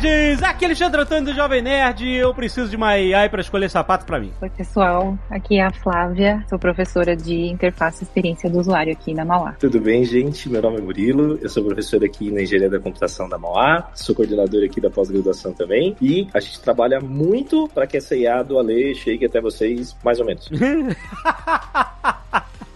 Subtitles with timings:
[0.00, 0.42] Nerds!
[0.42, 2.08] Aqui é Alexandre Antônio do Jovem Nerd.
[2.08, 4.32] Eu preciso de uma AI pra escolher sapato pra mim.
[4.40, 5.16] Oi, pessoal.
[5.30, 6.44] Aqui é a Flávia.
[6.48, 9.52] Sou professora de interface e experiência do usuário aqui na Mauá.
[9.52, 10.48] Tudo bem, gente?
[10.48, 11.38] Meu nome é Murilo.
[11.40, 13.88] Eu sou professor aqui na Engenharia da Computação da Mauá.
[13.94, 15.96] Sou coordenador aqui da pós-graduação também.
[16.00, 20.18] E a gente trabalha muito para que essa IA do Ale chegue até vocês, mais
[20.18, 20.50] ou menos.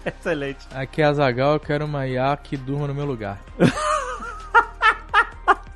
[0.06, 0.66] Excelente.
[0.72, 3.42] Aqui é a Zagal, eu quero uma IA que durma no meu lugar.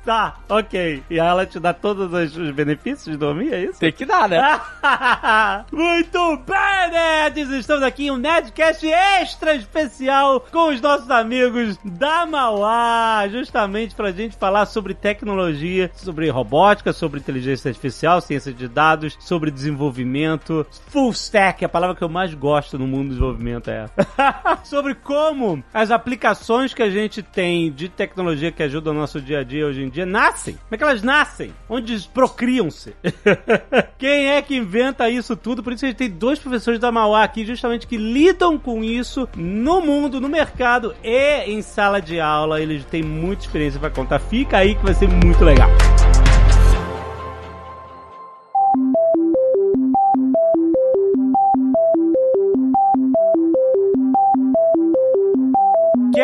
[0.05, 1.03] Tá, ok.
[1.09, 3.79] E ela te dá todos os os benefícios de dormir, é isso?
[3.79, 4.41] Tem que dar, né?
[5.71, 7.49] Muito bem, nerds!
[7.49, 14.11] Estamos aqui em um Nerdcast extra especial com os nossos amigos da Mauá, justamente pra
[14.11, 21.11] gente falar sobre tecnologia, sobre robótica, sobre inteligência artificial, ciência de dados, sobre desenvolvimento, full
[21.11, 24.63] stack, a palavra que eu mais gosto no mundo do desenvolvimento é essa.
[24.63, 29.39] sobre como as aplicações que a gente tem de tecnologia que ajudam o nosso dia
[29.39, 30.55] a dia hoje em dia nascem.
[30.55, 31.53] Como é que elas nascem?
[31.69, 32.95] Onde procriam-se?
[33.97, 35.63] Quem é que inventa isso tudo?
[35.63, 39.29] Por isso a gente tem dois professores da Mauá aqui, justamente que lidam com isso
[39.37, 42.59] no mundo, no mercado e em sala de aula.
[42.59, 44.19] Eles têm muita experiência para contar.
[44.19, 45.69] Fica aí que vai ser muito legal.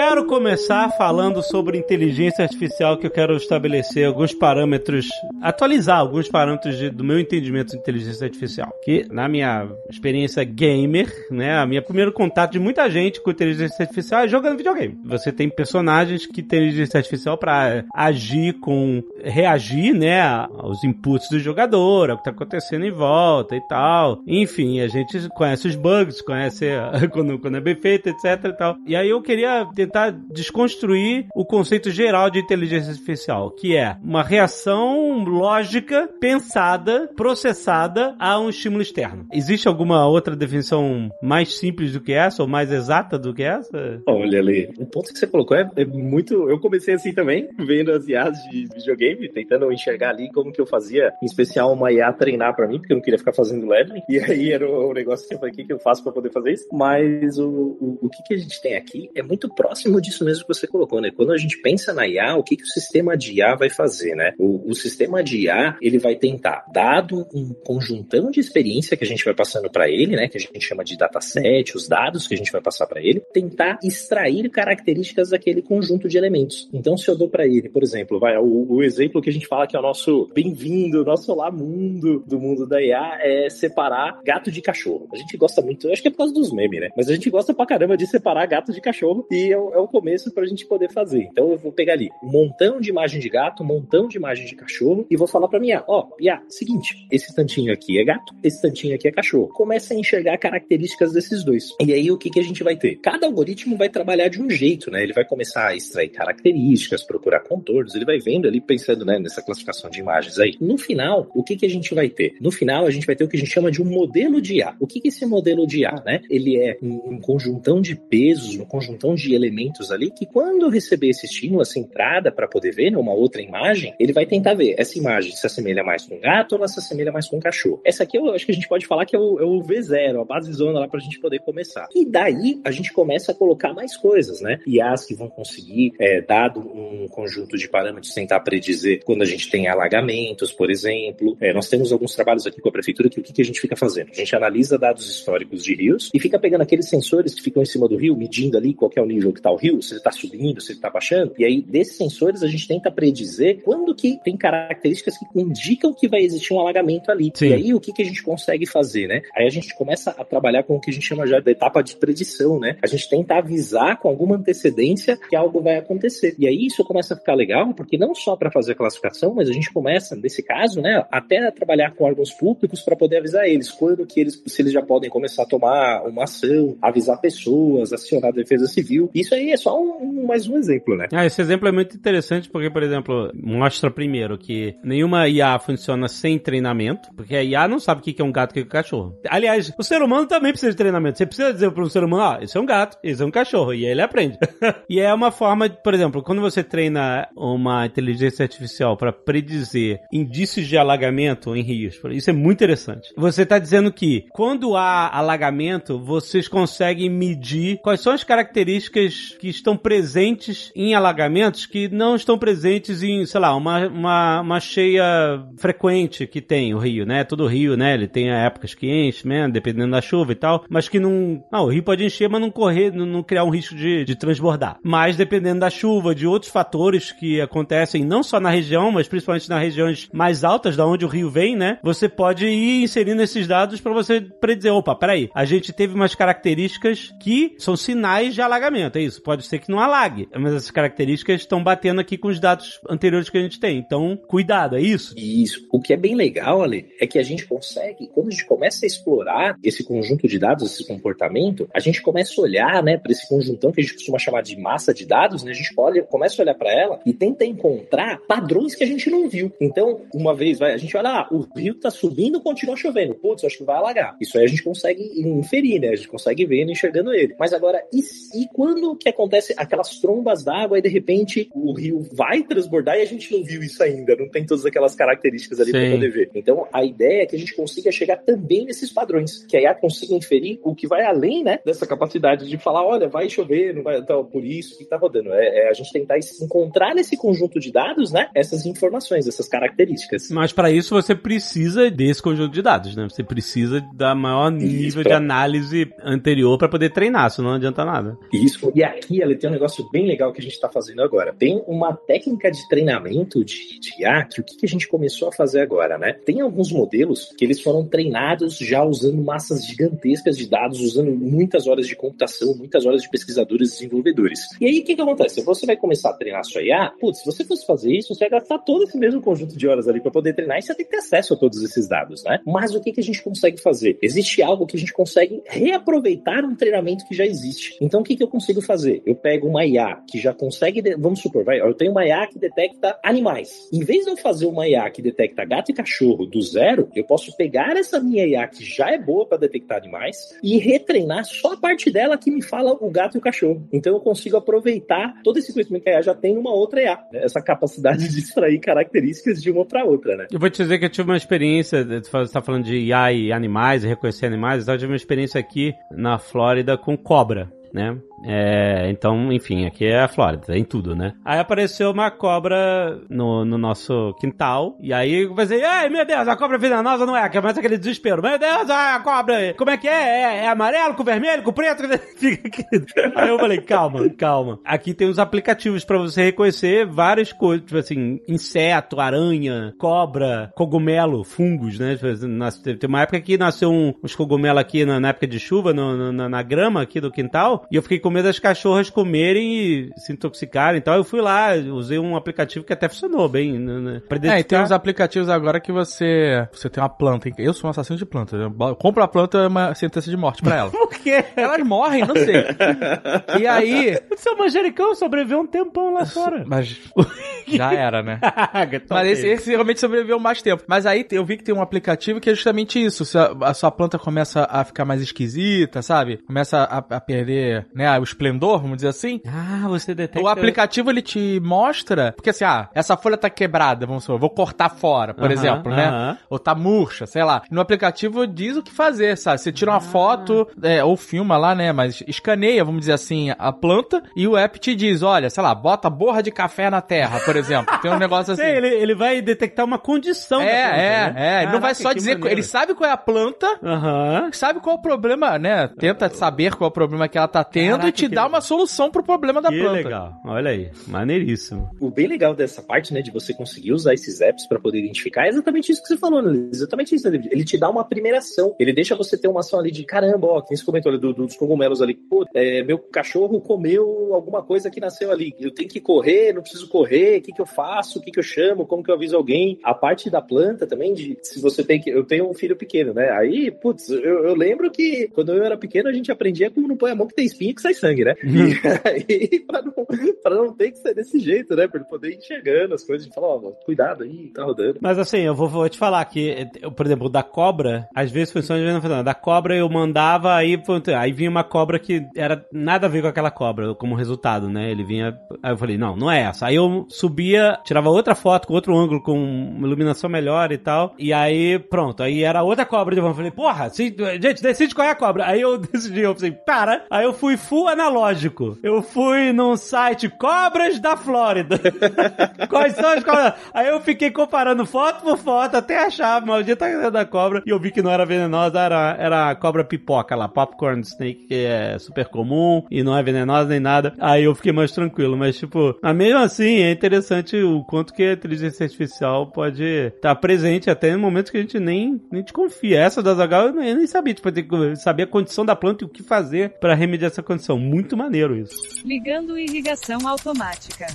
[0.09, 5.07] Quero começar falando sobre inteligência artificial que eu quero estabelecer alguns parâmetros,
[5.39, 8.73] atualizar alguns parâmetros de- do meu entendimento de inteligência artificial.
[8.83, 13.83] Que na minha experiência gamer, né, a minha primeiro contato de muita gente com inteligência
[13.83, 14.97] artificial é jogando videogame.
[15.05, 21.39] Você tem personagens que têm inteligência artificial para agir com reagir, né, aos inputs do
[21.39, 24.23] jogador, ao que tá acontecendo em volta e tal.
[24.25, 26.65] Enfim, a gente conhece os bugs, conhece
[27.13, 28.75] quando, quando é bem feito, etc e tal.
[28.87, 34.23] E aí eu queria tentar desconstruir o conceito geral de inteligência artificial, que é uma
[34.23, 39.25] reação lógica, pensada, processada a um estímulo externo.
[39.33, 44.01] Existe alguma outra definição mais simples do que essa, ou mais exata do que essa?
[44.07, 46.49] Olha, Ale, o ponto que você colocou é, é muito.
[46.49, 50.67] Eu comecei assim também, vendo as IAs de videogame, tentando enxergar ali como que eu
[50.67, 54.01] fazia, em especial uma IA treinar pra mim, porque eu não queria ficar fazendo leveling.
[54.09, 56.11] E aí era o, o negócio que eu falei, o que, que eu faço pra
[56.11, 56.67] poder fazer isso?
[56.71, 60.45] Mas o, o, o que, que a gente tem aqui é muito próximo disso mesmo
[60.45, 61.11] que você colocou, né?
[61.15, 64.15] Quando a gente pensa na IA, o que, que o sistema de IA vai fazer,
[64.15, 64.33] né?
[64.37, 69.07] O, o sistema de IA, ele vai tentar, dado um conjuntão de experiência que a
[69.07, 70.27] gente vai passando para ele, né?
[70.27, 73.21] Que a gente chama de dataset, os dados que a gente vai passar para ele,
[73.33, 76.69] tentar extrair características daquele conjunto de elementos.
[76.73, 79.47] Então, se eu dou para ele, por exemplo, vai, o, o exemplo que a gente
[79.47, 84.21] fala que é o nosso bem-vindo, nosso olá mundo do mundo da IA é separar
[84.23, 85.07] gato de cachorro.
[85.13, 86.89] A gente gosta muito, acho que é por causa dos memes, né?
[86.95, 89.87] Mas a gente gosta pra caramba de separar gato de cachorro e é é o
[89.87, 91.27] começo pra gente poder fazer.
[91.31, 94.45] Então eu vou pegar ali um montão de imagem de gato, um montão de imagem
[94.45, 98.33] de cachorro e vou falar pra minha, ó, IA, seguinte, esse tantinho aqui é gato,
[98.43, 99.49] esse tantinho aqui é cachorro.
[99.49, 101.69] Começa a enxergar características desses dois.
[101.81, 102.97] E aí o que, que a gente vai ter?
[102.97, 105.03] Cada algoritmo vai trabalhar de um jeito, né?
[105.03, 109.41] Ele vai começar a extrair características, procurar contornos, ele vai vendo ali, pensando né, nessa
[109.41, 110.55] classificação de imagens aí.
[110.59, 112.35] No final, o que, que a gente vai ter?
[112.41, 114.55] No final, a gente vai ter o que a gente chama de um modelo de
[114.55, 114.75] IA.
[114.79, 116.21] O que, que esse modelo de IA, né?
[116.29, 121.09] Ele é um, um conjuntão de pesos, um conjuntão de elementos ali que quando receber
[121.09, 124.75] esse estímulo, essa entrada para poder ver né, uma outra imagem, ele vai tentar ver
[124.77, 127.39] essa imagem se assemelha mais com um gato ou ela se assemelha mais com um
[127.39, 127.81] cachorro.
[127.85, 130.21] Essa aqui eu acho que a gente pode falar que é o, é o V0,
[130.21, 131.87] a base zona lá pra gente poder começar.
[131.95, 134.59] E daí a gente começa a colocar mais coisas, né?
[134.67, 139.49] IAs que vão conseguir, é, dado um conjunto de parâmetros, tentar predizer quando a gente
[139.49, 141.37] tem alagamentos, por exemplo.
[141.39, 143.59] É, nós temos alguns trabalhos aqui com a prefeitura que o que, que a gente
[143.59, 144.09] fica fazendo?
[144.11, 147.65] A gente analisa dados históricos de rios e fica pegando aqueles sensores que ficam em
[147.65, 150.01] cima do rio, medindo ali qual é o nível que tá o rio, se ele
[150.01, 151.33] tá subindo, se ele tá baixando.
[151.37, 156.07] E aí, desses sensores, a gente tenta predizer quando que tem características que indicam que
[156.07, 157.31] vai existir um alagamento ali.
[157.33, 157.49] Sim.
[157.49, 159.21] E aí, o que, que a gente consegue fazer, né?
[159.35, 161.81] Aí a gente começa a trabalhar com o que a gente chama já da etapa
[161.81, 162.77] de predição, né?
[162.81, 166.35] A gente tenta avisar com alguma antecedência que algo vai acontecer.
[166.37, 169.49] E aí isso começa a ficar legal, porque não só para fazer a classificação, mas
[169.49, 173.47] a gente começa, nesse caso, né, até a trabalhar com órgãos públicos para poder avisar
[173.47, 177.93] eles quando que eles, se eles já podem começar a tomar uma ação, avisar pessoas,
[177.93, 179.09] acionar a defesa civil.
[179.13, 181.07] Isso aí é só um, mais um exemplo, né?
[181.13, 186.07] Ah, esse exemplo é muito interessante porque, por exemplo, mostra primeiro que nenhuma IA funciona
[186.07, 188.75] sem treinamento, porque a IA não sabe o que é um gato e o que
[188.75, 189.19] é um cachorro.
[189.29, 191.17] Aliás, o ser humano também precisa de treinamento.
[191.17, 193.31] Você precisa dizer para um ser humano, ah, esse é um gato, esse é um
[193.31, 194.37] cachorro, e aí ele aprende.
[194.89, 200.67] e é uma forma, por exemplo, quando você treina uma inteligência artificial para predizer indícios
[200.67, 203.09] de alagamento em rios, isso é muito interessante.
[203.17, 209.47] Você está dizendo que quando há alagamento, vocês conseguem medir quais são as características que
[209.47, 215.41] estão presentes em alagamentos que não estão presentes em, sei lá, uma, uma, uma cheia
[215.57, 217.23] frequente que tem o rio, né?
[217.23, 217.93] Todo rio, né?
[217.93, 219.47] Ele tem épocas que enche, né?
[219.47, 221.43] Dependendo da chuva e tal, mas que não.
[221.51, 224.15] Não, o rio pode encher, mas não correr, não, não criar um risco de, de
[224.15, 224.77] transbordar.
[224.83, 229.49] Mas dependendo da chuva, de outros fatores que acontecem não só na região, mas principalmente
[229.49, 231.79] nas regiões mais altas, da onde o rio vem, né?
[231.81, 236.13] Você pode ir inserindo esses dados para você predizer, opa, peraí, a gente teve umas
[236.15, 239.18] características que são sinais de alagamento, é isso.
[239.19, 243.29] Pode ser que não alague, mas essas características estão batendo aqui com os dados anteriores
[243.29, 243.77] que a gente tem.
[243.77, 245.13] Então, cuidado, é isso?
[245.17, 245.67] Isso.
[245.71, 248.85] O que é bem legal, Ale, é que a gente consegue, quando a gente começa
[248.85, 253.11] a explorar esse conjunto de dados, esse comportamento, a gente começa a olhar, né, para
[253.11, 255.51] esse conjuntão que a gente costuma chamar de massa de dados, né?
[255.51, 259.09] A gente pode, começa a olhar para ela e tenta encontrar padrões que a gente
[259.09, 259.51] não viu.
[259.59, 263.15] Então, uma vez, vai, a gente olha, ah, o rio tá subindo, continua chovendo.
[263.15, 264.15] Putz, acho que vai alagar.
[264.19, 265.89] Isso aí a gente consegue inferir, né?
[265.89, 267.35] A gente consegue ver enxergando ele.
[267.39, 267.99] Mas agora, e,
[268.41, 273.01] e quando que acontece aquelas trombas d'água e de repente o rio vai transbordar e
[273.01, 274.15] a gente não viu isso ainda?
[274.15, 276.31] Não tem todas aquelas características ali para poder ver.
[276.35, 279.75] Então, a ideia é que a gente consiga chegar também nesses padrões, que a IA
[279.75, 283.83] consiga inferir o que vai além, né, dessa capacidade de falar, olha, vai chover, não
[283.83, 285.33] vai, então, por isso que tá rodando.
[285.33, 290.29] É, é a gente tentar encontrar nesse conjunto de dados, né, essas informações, essas características.
[290.29, 293.07] Mas para isso você precisa desse conjunto de dados, né?
[293.09, 295.09] Você precisa da maior nível isso, pra...
[295.09, 298.17] de análise anterior para poder treinar, senão não adianta nada.
[298.33, 298.71] Isso.
[298.75, 301.33] E aqui ela tem um negócio bem legal que a gente está fazendo agora.
[301.33, 305.29] Tem uma técnica de treinamento de, de IA que o que, que a gente começou
[305.29, 306.13] a fazer agora, né?
[306.13, 311.67] Tem alguns modelos que eles foram treinados já usando massas gigantescas de dados, usando muitas
[311.67, 314.39] horas de computação, muitas horas de pesquisadores e desenvolvedores.
[314.59, 315.41] E aí o que, que acontece?
[315.41, 318.39] Você vai começar a treinar sua IA, putz, se você fosse fazer isso, você vai
[318.39, 320.91] gastar todo esse mesmo conjunto de horas ali para poder treinar e você tem que
[320.91, 322.39] ter acesso a todos esses dados, né?
[322.45, 323.97] Mas o que, que a gente consegue fazer?
[324.01, 327.77] Existe algo que a gente consegue reaproveitar um treinamento que já existe.
[327.81, 328.88] Então o que, que eu consigo fazer?
[329.05, 332.39] Eu pego uma IA que já consegue, vamos supor, vai, eu tenho uma IA que
[332.39, 333.69] detecta animais.
[333.71, 337.03] Em vez de eu fazer uma IA que detecta gato e cachorro do zero, eu
[337.03, 341.53] posso pegar essa minha IA que já é boa para detectar animais e retreinar só
[341.53, 343.67] a parte dela que me fala o gato e o cachorro.
[343.71, 346.99] Então eu consigo aproveitar todo esse conhecimento que a IA já tem numa outra IA.
[347.11, 347.23] Né?
[347.23, 350.27] Essa capacidade de extrair características de uma para outra, né?
[350.31, 353.31] Eu vou te dizer que eu tive uma experiência, você está falando de IA e
[353.31, 357.97] animais, reconhecer animais, eu tive uma experiência aqui na Flórida com cobra né?
[358.23, 361.13] É, então, enfim, aqui é a Flórida, tem tudo, né?
[361.23, 366.27] Aí apareceu uma cobra no, no nosso quintal, e aí eu pensei, ai meu Deus,
[366.27, 369.87] a cobra venenosa não é, começa aquele desespero, meu Deus, a cobra, como é que
[369.87, 369.91] é?
[369.91, 371.83] É, é amarelo, com vermelho, com preto?
[373.15, 374.59] aí eu falei, calma, calma.
[374.65, 381.23] Aqui tem os aplicativos para você reconhecer várias coisas, tipo assim, inseto, aranha, cobra, cogumelo,
[381.23, 381.95] fungos, né?
[381.95, 385.73] Tipo, tem uma época que nasceu um, uns cogumelos aqui na, na época de chuva,
[385.73, 389.53] no, na, na grama aqui do quintal, e eu fiquei com medo das cachorras comerem
[389.53, 390.95] e se intoxicarem e tal.
[390.95, 393.57] Eu fui lá, usei um aplicativo que até funcionou bem.
[393.59, 397.29] Né, né É, e tem uns aplicativos agora que você você tem uma planta.
[397.37, 398.35] Eu sou um assassino de planta.
[398.35, 400.71] Eu compro a planta, é uma sentença de morte pra ela.
[400.89, 401.23] Por quê?
[401.35, 402.45] Elas morrem, não sei.
[403.39, 403.97] e aí...
[404.11, 406.43] O seu manjericão sobreviveu um tempão lá fora.
[406.45, 406.77] Mas
[407.57, 408.19] já era, né?
[408.89, 410.63] Mas esse, esse realmente sobreviveu mais tempo.
[410.67, 413.05] Mas aí eu vi que tem um aplicativo que é justamente isso.
[413.05, 416.17] Se a, a sua planta começa a ficar mais esquisita, sabe?
[416.17, 419.21] Começa a, a perder né, o esplendor, vamos dizer assim.
[419.27, 420.21] Ah, você detecta.
[420.21, 424.29] O aplicativo ele te mostra, porque assim, ah, essa folha tá quebrada, vamos supor, vou
[424.29, 425.77] cortar fora, por uh -huh, exemplo, uh -huh.
[425.77, 426.17] né?
[426.29, 427.41] Ou tá murcha, sei lá.
[427.49, 429.39] No aplicativo diz o que fazer, sabe?
[429.39, 429.81] Você tira uma ah.
[429.81, 431.71] foto, é, ou filma lá, né?
[431.71, 435.53] Mas escaneia, vamos dizer assim, a planta e o app te diz, olha, sei lá,
[435.53, 437.38] bota borra de café na terra, por exemplo.
[437.81, 438.43] Tem um negócio assim.
[438.43, 440.41] Sim, ele, ele vai detectar uma condição.
[440.41, 441.13] É, planta, é, né?
[441.15, 441.43] é.
[441.43, 442.33] Ele não vai só dizer, maneiro.
[442.33, 444.33] ele sabe qual é a planta, uh -huh.
[444.33, 445.67] sabe qual é o problema, né?
[445.79, 448.41] Tenta saber qual é o problema que ela tá tendo Caraca, e te dá uma
[448.41, 449.75] solução pro problema da que planta.
[449.75, 450.13] legal.
[450.25, 451.69] Olha aí, maneiríssimo.
[451.79, 455.25] O bem legal dessa parte, né, de você conseguir usar esses apps para poder identificar
[455.25, 456.49] é exatamente isso que você falou, né?
[456.51, 457.19] Exatamente isso, né?
[457.31, 458.55] Ele te dá uma primeira ação.
[458.59, 461.13] Ele deixa você ter uma ação ali de caramba, ó, quem se comentou ali do,
[461.13, 465.33] dos cogumelos ali, pô, é, meu cachorro comeu alguma coisa que nasceu ali.
[465.39, 468.19] Eu tenho que correr, não preciso correr, o que, que eu faço, o que, que
[468.19, 469.59] eu chamo, como que eu aviso alguém.
[469.63, 471.89] A parte da planta também, de se você tem que.
[471.89, 473.09] Eu tenho um filho pequeno, né?
[473.11, 476.77] Aí, putz, eu, eu lembro que quando eu era pequeno a gente aprendia como não
[476.77, 478.15] põe a mão que tem espinha que sai sangue, né?
[478.29, 479.73] E aí, pra não,
[480.21, 481.67] pra não ter que ser desse jeito, né?
[481.67, 484.79] Pra ele poder ir enxergando as coisas e falar, ó, cuidado aí, tá rodando.
[484.81, 488.31] Mas assim, eu vou, vou te falar que, eu, por exemplo, da cobra, às vezes
[488.31, 489.03] funciona, às vezes não funciona.
[489.03, 490.61] Da cobra eu mandava, aí,
[490.97, 494.71] aí vinha uma cobra que era nada a ver com aquela cobra, como resultado, né?
[494.71, 495.17] Ele vinha.
[495.41, 496.47] Aí eu falei, não, não é essa.
[496.47, 500.93] Aí eu subia, tirava outra foto com outro ângulo, com uma iluminação melhor e tal.
[500.97, 502.03] E aí, pronto.
[502.03, 503.01] Aí era outra cobra de.
[503.01, 505.25] Eu falei, porra, se, gente, decide qual é a cobra.
[505.25, 506.85] Aí eu decidi, eu falei, para.
[506.89, 508.57] Aí eu fui full analógico.
[508.61, 511.59] Eu fui num site Cobras da Flórida.
[512.47, 513.33] Quais são as cobras?
[513.53, 517.41] Aí eu fiquei comparando foto por foto até achar a maldita da cobra.
[517.45, 521.27] E eu vi que não era venenosa, era, era a cobra pipoca lá, popcorn snake,
[521.27, 523.93] que é super comum e não é venenosa nem nada.
[523.99, 525.17] Aí eu fiquei mais tranquilo.
[525.17, 526.98] Mas, tipo, mesmo assim, é interessante
[527.43, 531.59] o quanto que a inteligência artificial pode estar presente até em momentos que a gente
[531.59, 532.79] nem, nem te confia.
[532.79, 535.87] Essa da Zagal eu nem, sabia, tipo, ter que saber a condição da planta e
[535.87, 537.57] o que fazer para remediar essa condição.
[537.57, 538.55] Muito maneiro isso.
[538.85, 540.87] Ligando irrigação automática.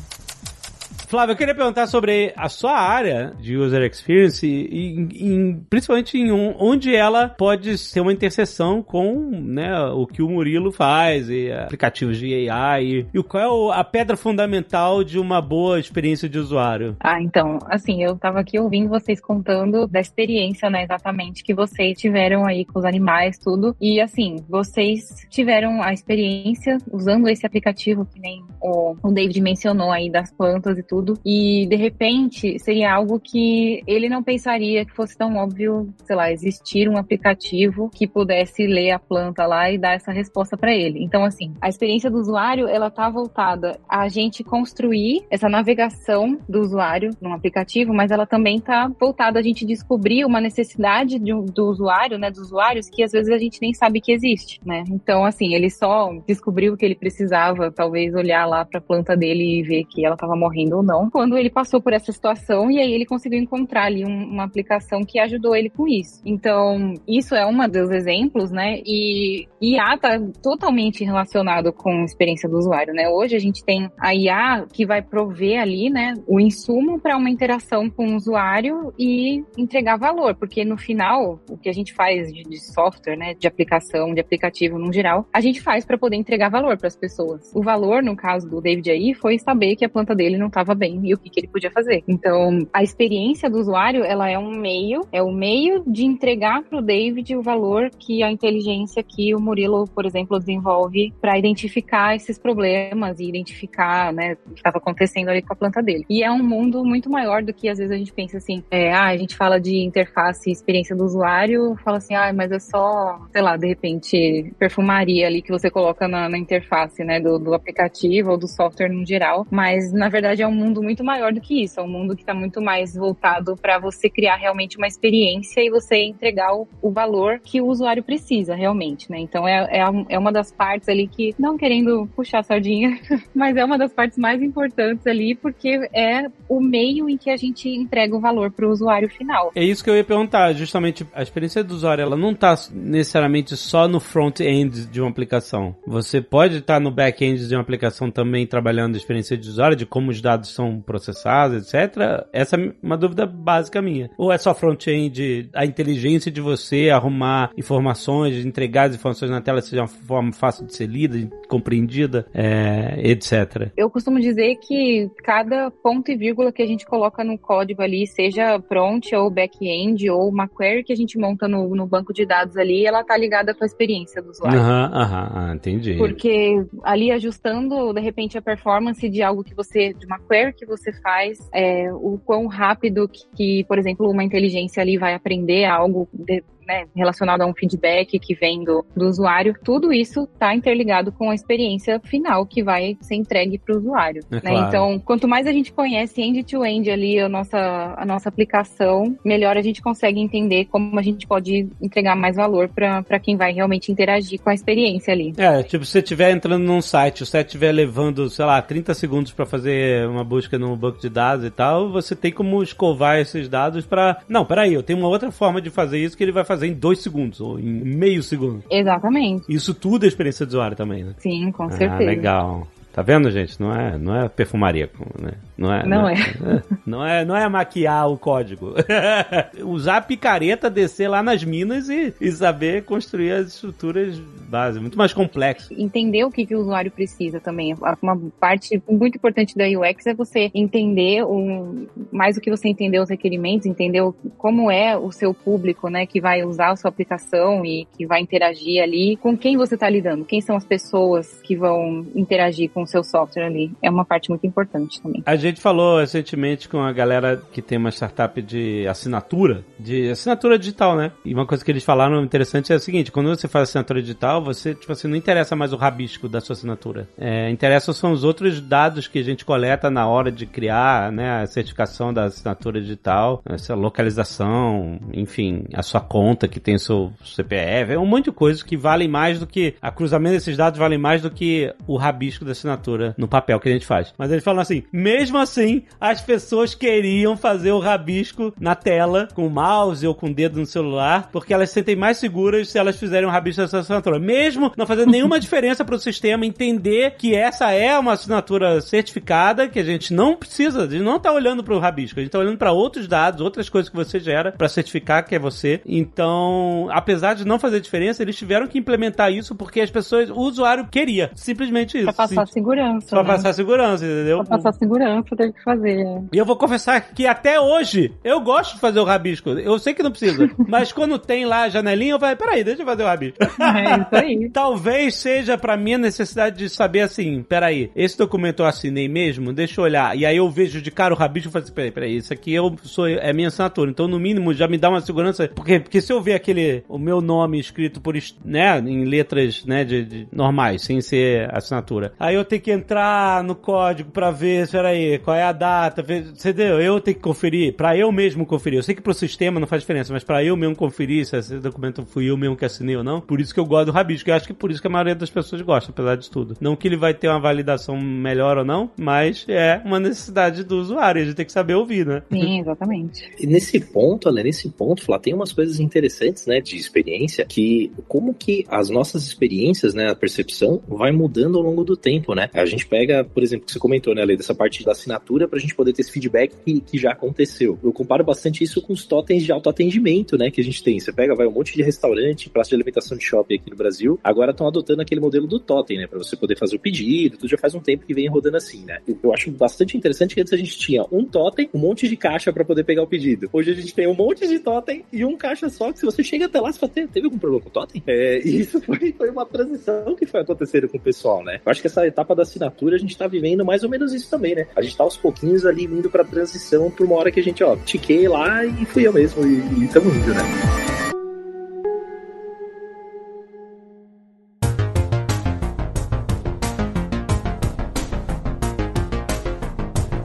[1.06, 6.32] Flávio, eu queria perguntar sobre a sua área de user experience e, e, principalmente em
[6.32, 11.52] um, onde ela pode ser uma interseção com né, o que o Murilo faz e
[11.52, 16.38] aplicativos de AI e, e qual é a pedra fundamental de uma boa experiência de
[16.38, 16.96] usuário.
[17.00, 21.98] Ah, então, assim, eu tava aqui ouvindo vocês contando da experiência, né, exatamente que vocês
[21.98, 23.76] tiveram aí com os animais, tudo.
[23.80, 29.92] E assim, vocês tiveram a experiência usando esse aplicativo que nem o, o David mencionou
[29.92, 31.18] aí das plantas e tudo tudo.
[31.24, 36.30] E de repente seria algo que ele não pensaria que fosse tão óbvio, sei lá,
[36.30, 41.02] existir um aplicativo que pudesse ler a planta lá e dar essa resposta para ele.
[41.02, 46.60] Então, assim, a experiência do usuário ela tá voltada a gente construir essa navegação do
[46.60, 51.66] usuário num aplicativo, mas ela também tá voltada a gente descobrir uma necessidade de, do
[51.66, 54.84] usuário, né, dos usuários que às vezes a gente nem sabe que existe, né?
[54.88, 59.58] Então, assim, ele só descobriu que ele precisava, talvez olhar lá para a planta dele
[59.58, 62.78] e ver que ela estava morrendo ou não, quando ele passou por essa situação e
[62.78, 66.20] aí ele conseguiu encontrar ali um, uma aplicação que ajudou ele com isso.
[66.24, 68.80] Então, isso é um dos exemplos, né?
[68.84, 73.08] E IA tá totalmente relacionado com a experiência do usuário, né?
[73.08, 77.30] Hoje a gente tem a IA que vai prover ali, né, o insumo para uma
[77.30, 82.32] interação com o usuário e entregar valor, porque no final, o que a gente faz
[82.32, 86.16] de, de software, né, de aplicação, de aplicativo no geral, a gente faz para poder
[86.16, 87.50] entregar valor para as pessoas.
[87.54, 90.73] O valor, no caso do David aí, foi saber que a planta dele não estava
[90.74, 92.02] bem e o que, que ele podia fazer.
[92.06, 96.78] Então, a experiência do usuário, ela é um meio, é o meio de entregar para
[96.78, 102.14] o David o valor que a inteligência que o Murilo, por exemplo, desenvolve para identificar
[102.14, 106.04] esses problemas e identificar, né, o que estava acontecendo ali com a planta dele.
[106.08, 108.92] E é um mundo muito maior do que às vezes a gente pensa assim, é,
[108.92, 112.58] ah, a gente fala de interface e experiência do usuário, fala assim, ah, mas é
[112.58, 117.38] só, sei lá, de repente, perfumaria ali que você coloca na, na interface, né, do,
[117.38, 119.46] do aplicativo ou do software no geral.
[119.50, 121.80] Mas, na verdade, é um mundo muito maior do que isso.
[121.80, 125.70] É um mundo que está muito mais voltado para você criar realmente uma experiência e
[125.70, 129.18] você entregar o, o, valor que o usuário precisa realmente, né?
[129.18, 132.98] Então é, é, é, uma das partes ali que, não querendo puxar a sardinha,
[133.34, 137.36] mas é uma das partes mais importantes ali porque é o meio em que a
[137.36, 139.52] gente entrega o valor para o usuário final.
[139.54, 143.56] É isso que eu ia perguntar, justamente a experiência do usuário, ela não está necessariamente
[143.56, 145.74] só no front-end de uma aplicação.
[145.86, 149.76] Você pode estar tá no back-end de uma aplicação também trabalhando a experiência de usuário,
[149.76, 152.26] de como os dados são processados, etc.
[152.32, 154.10] Essa é uma dúvida básica minha.
[154.16, 159.60] Ou é só front-end, a inteligência de você arrumar informações, entregar as informações na tela
[159.60, 163.70] seja uma forma fácil de ser lida, compreendida, é, etc.
[163.76, 168.06] Eu costumo dizer que cada ponto e vírgula que a gente coloca no código ali,
[168.06, 172.26] seja front ou back-end ou uma query que a gente monta no, no banco de
[172.26, 174.58] dados ali, ela tá ligada com a experiência do usuário.
[174.58, 175.96] Aham, aham, ah, entendi.
[175.96, 180.66] Porque ali ajustando, de repente, a performance de algo que você, de uma query que
[180.66, 185.64] você faz, é, o quão rápido que, que, por exemplo, uma inteligência ali vai aprender
[185.64, 190.54] algo de, né, relacionado a um feedback que vem do, do usuário, tudo isso está
[190.54, 194.22] interligado com a experiência final que vai ser entregue para o usuário.
[194.30, 194.40] É né?
[194.40, 194.68] claro.
[194.68, 199.56] Então, quanto mais a gente conhece end-to-end -end ali a nossa, a nossa aplicação, melhor
[199.56, 203.90] a gente consegue entender como a gente pode entregar mais valor para quem vai realmente
[203.90, 205.32] interagir com a experiência ali.
[205.36, 208.94] É, tipo, se você estiver entrando num site, o site estiver levando, sei lá, 30
[208.94, 213.18] segundos para fazer uma busca no banco de dados e tal, você tem como escovar
[213.18, 214.18] esses dados para.
[214.28, 216.68] Não, peraí, eu tenho uma outra forma de fazer isso que ele vai fazer fazer
[216.68, 218.62] em dois segundos ou em meio segundo.
[218.70, 219.44] Exatamente.
[219.48, 221.14] Isso tudo é experiência de usuário também, né?
[221.18, 222.10] Sim, com ah, certeza.
[222.10, 222.66] Legal.
[222.94, 223.60] Tá vendo, gente?
[223.60, 224.88] Não é, não é perfumaria,
[225.20, 225.32] né?
[225.58, 225.84] Não é.
[225.84, 226.14] Não, não é.
[226.14, 226.62] é.
[226.86, 228.74] Não é, não é maquiar o código.
[229.64, 234.82] Usar a picareta, descer lá nas minas e, e saber construir as estruturas básicas.
[234.82, 235.72] Muito mais complexo.
[235.72, 237.74] Entender o que, que o usuário precisa também.
[238.02, 243.00] Uma parte muito importante da UX é você entender um, mais do que você entender
[243.00, 244.02] os requerimentos, entender
[244.36, 248.20] como é o seu público, né, que vai usar a sua aplicação e que vai
[248.20, 252.83] interagir ali, com quem você está lidando, quem são as pessoas que vão interagir com
[252.84, 253.72] o seu software ali.
[253.82, 255.22] É uma parte muito importante também.
[255.26, 260.58] A gente falou recentemente com a galera que tem uma startup de assinatura, de assinatura
[260.58, 261.12] digital, né?
[261.24, 264.42] E uma coisa que eles falaram interessante é o seguinte: quando você faz assinatura digital,
[264.42, 267.08] você, tipo assim, não interessa mais o rabisco da sua assinatura.
[267.18, 271.42] É, interessa são os outros dados que a gente coleta na hora de criar, né,
[271.42, 277.92] a certificação da assinatura digital, essa localização, enfim, a sua conta que tem seu CPF,
[277.92, 280.98] é um monte de coisas que valem mais do que a cruzamento desses dados vale
[280.98, 282.73] mais do que o rabisco da assinatura
[283.16, 284.12] no papel que a gente faz.
[284.18, 289.46] Mas eles falam assim, mesmo assim, as pessoas queriam fazer o rabisco na tela com
[289.46, 292.78] o mouse ou com o dedo no celular, porque elas se sentem mais seguras se
[292.78, 297.12] elas fizerem um rabisco dessa assinatura, mesmo não fazendo nenhuma diferença para o sistema entender
[297.12, 301.30] que essa é uma assinatura certificada, que a gente não precisa, a gente não está
[301.30, 304.18] olhando para o rabisco, a gente está olhando para outros dados, outras coisas que você
[304.18, 305.80] gera para certificar que é você.
[305.84, 310.40] Então, apesar de não fazer diferença, eles tiveram que implementar isso porque as pessoas, o
[310.40, 312.04] usuário queria, simplesmente isso.
[312.04, 312.52] Pra passar Sim.
[312.64, 313.08] Segurança.
[313.10, 313.28] Pra né?
[313.28, 314.38] passar segurança, entendeu?
[314.44, 316.22] Pra passar segurança, teve que fazer.
[316.32, 319.50] E eu vou confessar que até hoje eu gosto de fazer o rabisco.
[319.50, 322.82] Eu sei que não precisa, mas quando tem lá a janelinha, eu falo, peraí, deixa
[322.82, 323.38] eu fazer o rabisco.
[323.42, 324.50] É isso aí.
[324.52, 329.52] Talvez seja pra mim a necessidade de saber assim, peraí, esse documento eu assinei mesmo,
[329.52, 330.16] deixa eu olhar.
[330.16, 332.54] E aí eu vejo de cara o rabisco e falo assim, peraí, peraí, isso aqui
[332.54, 333.90] eu sou, é minha assinatura.
[333.90, 335.48] Então, no mínimo, já me dá uma segurança.
[335.54, 339.84] Porque, porque se eu ver aquele, o meu nome escrito por, né, em letras, né,
[339.84, 342.14] de, de normais, sem ser assinatura.
[342.18, 346.26] Aí eu tenho que entrar no código pra ver, peraí, qual é a data, ver,
[346.26, 346.80] entendeu?
[346.80, 348.78] Eu tenho que conferir, pra eu mesmo conferir.
[348.78, 351.58] Eu sei que pro sistema não faz diferença, mas pra eu mesmo conferir se esse
[351.58, 353.20] documento fui eu mesmo que assinei ou não.
[353.20, 354.28] Por isso que eu gosto do rabisco.
[354.30, 356.56] Eu acho que por isso que a maioria das pessoas gosta, apesar de tudo.
[356.60, 360.76] Não que ele vai ter uma validação melhor ou não, mas é uma necessidade do
[360.76, 361.22] usuário.
[361.22, 362.22] A gente tem que saber ouvir, né?
[362.30, 363.30] Sim, exatamente.
[363.38, 367.92] E nesse ponto, né, nesse ponto, Flá, tem umas coisas interessantes, né, de experiência, que
[368.08, 372.43] como que as nossas experiências, né, a percepção vai mudando ao longo do tempo, né?
[372.52, 375.58] A gente pega, por exemplo, que você comentou, né, Ale, dessa parte da assinatura pra
[375.58, 377.78] gente poder ter esse feedback que, que já aconteceu.
[377.82, 380.98] Eu comparo bastante isso com os totens de autoatendimento, né, que a gente tem.
[380.98, 384.18] Você pega, vai um monte de restaurante, praça de alimentação de shopping aqui no Brasil,
[384.22, 387.48] agora estão adotando aquele modelo do totem, né, pra você poder fazer o pedido, tudo
[387.48, 389.00] já faz um tempo que vem rodando assim, né?
[389.22, 392.52] Eu acho bastante interessante que antes a gente tinha um totem, um monte de caixa
[392.52, 393.48] para poder pegar o pedido.
[393.52, 396.22] Hoje a gente tem um monte de totem e um caixa só, que se você
[396.22, 398.02] chega até lá, você fala, teve algum problema com o totem?
[398.06, 401.60] É, e isso foi, foi uma transição que foi acontecendo com o pessoal, né?
[401.64, 404.30] Eu acho que essa etapa da assinatura a gente tá vivendo mais ou menos isso
[404.30, 404.68] também, né?
[404.76, 407.64] A gente tá aos pouquinhos ali indo pra transição por uma hora que a gente,
[407.64, 411.03] ó, tiquei lá e fui eu mesmo e, e tamo indo, né?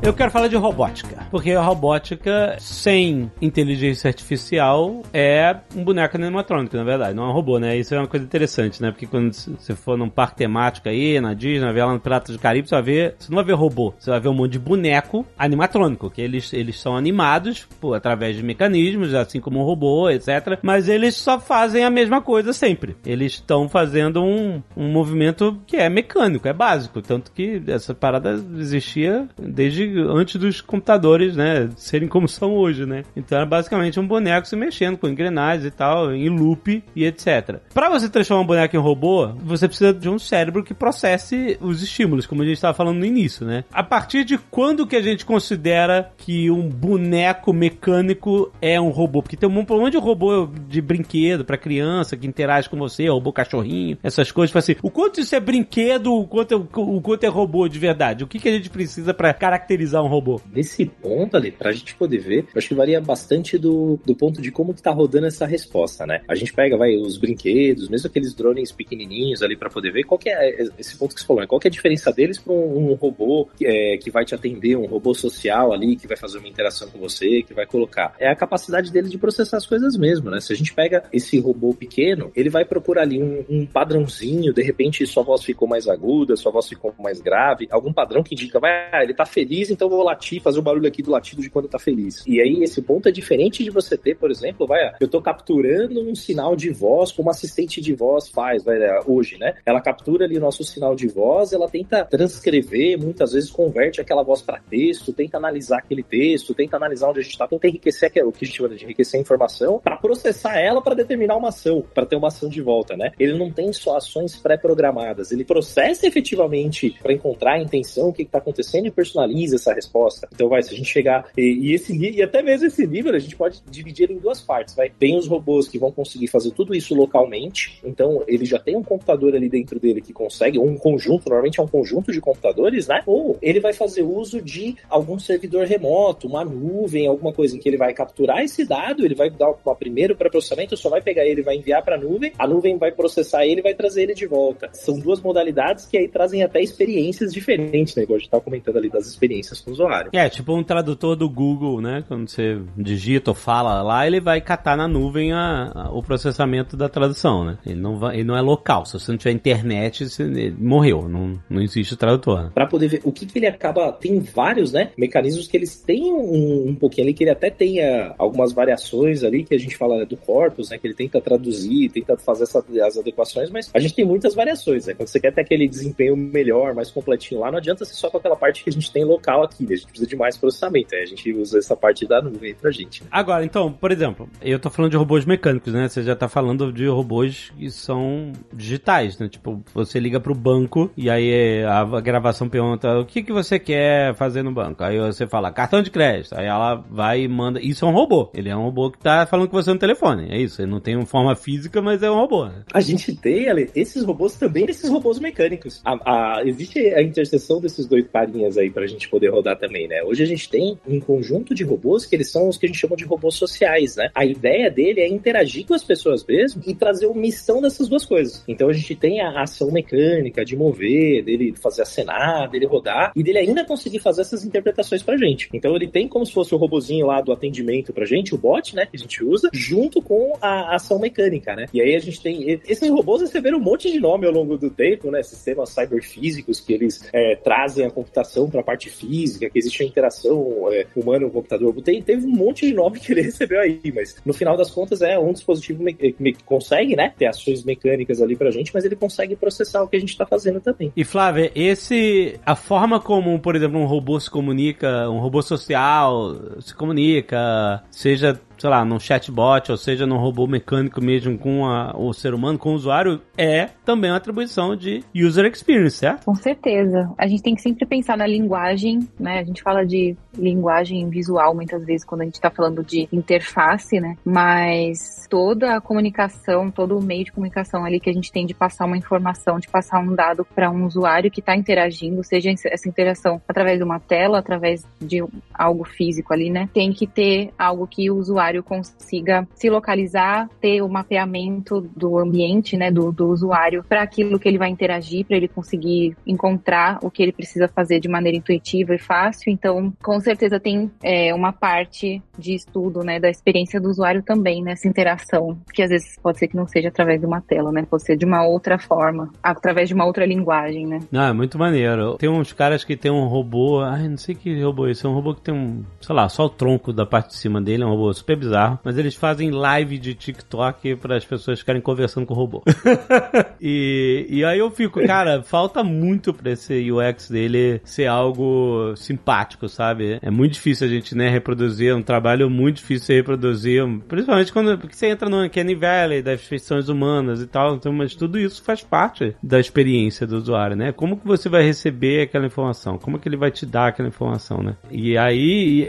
[0.01, 1.27] Eu quero falar de robótica.
[1.29, 7.13] Porque a robótica sem inteligência artificial é um boneco animatrônico, na verdade.
[7.13, 7.77] Não é um robô, né?
[7.77, 8.91] Isso é uma coisa interessante, né?
[8.91, 12.35] Porque quando você for num parque temático aí, na Disney, vai ver lá no Piratas
[12.35, 13.15] do Caribe, você vai ver.
[13.19, 13.93] Você não vai ver robô.
[13.99, 16.09] Você vai ver um monte de boneco animatrônico.
[16.09, 20.59] Que eles, eles são animados pô, através de mecanismos, assim como um robô, etc.
[20.61, 22.95] Mas eles só fazem a mesma coisa sempre.
[23.05, 27.01] Eles estão fazendo um, um movimento que é mecânico, é básico.
[27.01, 33.03] Tanto que essa parada existia desde antes dos computadores, né, serem como são hoje, né?
[33.15, 37.59] Então era basicamente um boneco se mexendo com engrenagens e tal, em loop e etc.
[37.73, 41.81] Para você transformar um boneco em robô, você precisa de um cérebro que processe os
[41.81, 43.63] estímulos, como a gente estava falando no início, né?
[43.71, 49.21] A partir de quando que a gente considera que um boneco mecânico é um robô?
[49.21, 53.31] Porque tem um monte de robô de brinquedo para criança que interage com você, robô
[53.31, 54.49] cachorrinho, essas coisas.
[54.49, 57.79] Tipo assim, o quanto isso é brinquedo, o quanto é, o quanto é robô de
[57.79, 58.23] verdade?
[58.23, 60.41] O que, que a gente precisa para caracterizar um robô?
[60.51, 64.41] Nesse ponto ali, pra gente poder ver, eu acho que varia bastante do, do ponto
[64.41, 66.21] de como que tá rodando essa resposta, né?
[66.27, 70.17] A gente pega, vai, os brinquedos, mesmo aqueles drones pequenininhos ali para poder ver, qual
[70.17, 71.47] que é esse ponto que você falou, né?
[71.47, 74.35] Qual que é a diferença deles para um, um, robô que, é, que vai te
[74.35, 78.15] atender, um robô social ali, que vai fazer uma interação com você, que vai colocar?
[78.19, 80.39] É a capacidade dele de processar as coisas mesmo, né?
[80.39, 84.61] Se a gente pega esse robô pequeno, ele vai procurar ali um, um padrãozinho, de
[84.61, 88.59] repente sua voz ficou mais aguda, sua voz ficou mais grave, algum padrão que indica,
[88.59, 91.41] vai, ah, ele tá feliz em então vou latir, fazer o barulho aqui do latido
[91.41, 92.21] de quando tá feliz.
[92.27, 96.01] E aí esse ponto é diferente de você ter, por exemplo, vai, eu tô capturando
[96.01, 99.55] um sinal de voz como assistente de voz faz, vai, é, hoje, né?
[99.65, 104.21] Ela captura ali o nosso sinal de voz, ela tenta transcrever, muitas vezes converte aquela
[104.21, 108.09] voz para texto, tenta analisar aquele texto, tenta analisar onde a gente está, tenta enriquecer
[108.25, 111.49] o que a gente chama de enriquecer a informação para processar ela para determinar uma
[111.49, 113.11] ação, para ter uma ação de volta, né?
[113.17, 118.23] Ele não tem só ações pré-programadas, ele processa efetivamente para encontrar a intenção, o que
[118.23, 120.27] está acontecendo e personaliza essa resposta.
[120.33, 123.19] Então, vai, se a gente chegar e, e esse e até mesmo esse nível a
[123.19, 124.89] gente pode dividir em duas partes, vai.
[124.89, 128.83] Tem os robôs que vão conseguir fazer tudo isso localmente, então ele já tem um
[128.83, 133.01] computador ali dentro dele que consegue, um conjunto, normalmente é um conjunto de computadores, né?
[133.05, 137.67] Ou ele vai fazer uso de algum servidor remoto, uma nuvem, alguma coisa em que
[137.67, 141.25] ele vai capturar esse dado, ele vai dar o primeiro para processamento, só vai pegar
[141.25, 144.25] ele, vai enviar para a nuvem, a nuvem vai processar ele vai trazer ele de
[144.25, 144.69] volta.
[144.73, 148.03] São duas modalidades que aí trazem até experiências diferentes, né?
[148.03, 150.11] Igual a gente comentando ali das experiências com o usuário.
[150.13, 152.03] É, tipo um tradutor do Google, né?
[152.07, 156.75] Quando você digita ou fala lá, ele vai catar na nuvem a, a, o processamento
[156.75, 157.57] da tradução, né?
[157.65, 158.85] Ele não, vai, ele não é local.
[158.85, 161.07] Se você não tiver internet, você morreu.
[161.07, 162.43] Não, não existe tradutor.
[162.43, 162.51] Né?
[162.53, 163.91] Para poder ver o que, que ele acaba.
[163.91, 164.91] Tem vários, né?
[164.97, 169.43] Mecanismos que eles têm um, um pouquinho ali, que ele até tenha algumas variações ali,
[169.43, 170.77] que a gente fala do corpus, né?
[170.77, 174.87] Que ele tenta traduzir, tenta fazer essa, as adequações, mas a gente tem muitas variações,
[174.87, 174.93] né?
[174.93, 178.17] Quando você quer ter aquele desempenho melhor, mais completinho lá, não adianta ser só com
[178.17, 179.73] aquela parte que a gente tem local aqui, né?
[179.73, 180.95] A gente precisa de mais processamento.
[180.95, 183.03] Aí a gente usa essa parte da nuvem pra gente.
[183.03, 183.09] Né?
[183.11, 185.87] Agora, então, por exemplo, eu tô falando de robôs mecânicos, né?
[185.87, 189.27] Você já tá falando de robôs que são digitais, né?
[189.27, 194.13] Tipo, você liga pro banco e aí a gravação pergunta o que, que você quer
[194.15, 194.83] fazer no banco.
[194.83, 196.35] Aí você fala cartão de crédito.
[196.35, 197.59] Aí ela vai e manda.
[197.61, 198.29] Isso é um robô.
[198.33, 200.29] Ele é um robô que tá falando com você no telefone.
[200.29, 200.61] É isso.
[200.61, 202.45] Ele não tem uma forma física, mas é um robô.
[202.45, 202.63] Né?
[202.73, 205.81] A gente tem, Ale, esses robôs também, esses robôs mecânicos.
[205.85, 210.03] A, a, existe a interseção desses dois carinhas aí pra gente poder rodar também, né?
[210.03, 212.79] Hoje a gente tem um conjunto de robôs que eles são os que a gente
[212.79, 214.09] chama de robôs sociais, né?
[214.13, 218.43] A ideia dele é interagir com as pessoas mesmo e trazer omissão dessas duas coisas.
[218.47, 223.23] Então a gente tem a ação mecânica de mover, dele fazer acenar, dele rodar e
[223.23, 225.49] dele ainda conseguir fazer essas interpretações pra gente.
[225.53, 228.75] Então ele tem como se fosse o robozinho lá do atendimento pra gente, o bot,
[228.75, 231.65] né, que a gente usa, junto com a ação mecânica, né?
[231.73, 234.69] E aí a gente tem esses robôs receberam um monte de nome ao longo do
[234.69, 235.21] tempo, né?
[235.23, 239.85] Sistemas cyberfísicos que eles é, trazem a computação para a parte física, que existe a
[239.85, 241.73] interação é, humano-computador.
[241.81, 245.01] Tem, teve um monte de nome que ele recebeu aí, mas no final das contas
[245.01, 249.35] é um dispositivo que consegue, né, ter ações mecânicas ali pra gente, mas ele consegue
[249.35, 250.91] processar o que a gente tá fazendo também.
[250.95, 256.35] E Flávia, esse a forma como, por exemplo, um robô se comunica, um robô social
[256.59, 261.95] se comunica, seja sei lá, num chatbot, ou seja, num robô mecânico mesmo com a,
[261.97, 266.25] o ser humano, com o usuário, é também uma atribuição de user experience, certo?
[266.25, 267.11] Com certeza.
[267.17, 269.39] A gente tem que sempre pensar na linguagem, né?
[269.39, 273.99] A gente fala de linguagem visual muitas vezes quando a gente está falando de interface,
[273.99, 274.15] né?
[274.25, 278.53] Mas toda a comunicação, todo o meio de comunicação ali que a gente tem de
[278.53, 282.89] passar uma informação, de passar um dado para um usuário que está interagindo, seja essa
[282.89, 286.69] interação através de uma tela, através de algo físico ali, né?
[286.73, 292.17] Tem que ter algo que o usuário usuário consiga se localizar, ter o mapeamento do
[292.17, 296.99] ambiente, né, do, do usuário para aquilo que ele vai interagir, para ele conseguir encontrar
[297.03, 299.51] o que ele precisa fazer de maneira intuitiva e fácil.
[299.51, 304.63] Então, com certeza tem é, uma parte de estudo, né, da experiência do usuário também
[304.63, 307.85] nessa interação, que às vezes pode ser que não seja através de uma tela, né,
[307.89, 310.99] pode ser de uma outra forma, através de uma outra linguagem, né.
[311.13, 312.15] Ah, é muito maneiro.
[312.17, 315.09] Tem uns caras que tem um robô, ai, não sei que robô é esse, é
[315.09, 317.83] um robô que tem um, sei lá, só o tronco da parte de cima dele,
[317.83, 321.81] é um robô super bizarro, mas eles fazem live de TikTok para as pessoas ficarem
[321.81, 322.63] conversando com o robô.
[323.61, 329.67] e, e aí eu fico, cara, falta muito pra esse UX dele ser algo simpático,
[329.67, 330.19] sabe?
[330.21, 334.51] É muito difícil a gente, né, reproduzir, é um trabalho muito difícil de reproduzir, principalmente
[334.51, 338.39] quando porque você entra no Uncanny Valley das feições humanas e tal, então, mas tudo
[338.39, 340.91] isso faz parte da experiência do usuário, né?
[340.91, 342.97] Como que você vai receber aquela informação?
[342.97, 344.75] Como que ele vai te dar aquela informação, né?
[344.89, 345.39] E aí,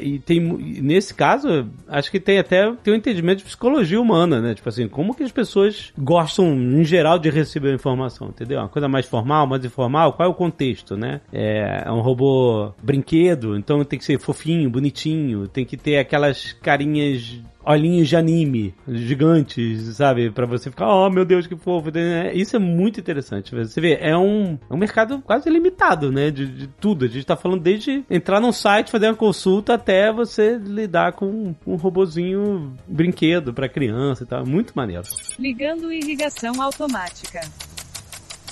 [0.02, 4.40] e, e tem, nesse caso, acho que tem até tem um entendimento de psicologia humana,
[4.40, 4.54] né?
[4.54, 8.58] Tipo assim, como que as pessoas gostam, em geral, de receber informação, entendeu?
[8.58, 11.20] Uma coisa mais formal, mais informal, qual é o contexto, né?
[11.32, 16.52] É, é um robô brinquedo, então tem que ser fofinho, bonitinho, tem que ter aquelas
[16.52, 20.30] carinhas olhinhos de anime gigantes, sabe?
[20.30, 21.90] para você ficar, oh meu Deus, que fofo.
[22.34, 23.54] Isso é muito interessante.
[23.54, 26.30] Você vê, é um, é um mercado quase limitado, né?
[26.30, 27.04] De, de, tudo.
[27.04, 31.54] A gente tá falando desde entrar num site, fazer uma consulta, até você lidar com
[31.66, 34.46] um robozinho brinquedo para criança e tal.
[34.46, 35.04] Muito maneiro.
[35.38, 37.40] Ligando irrigação automática.